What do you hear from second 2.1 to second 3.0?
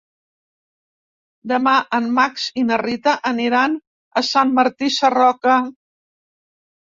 Max i na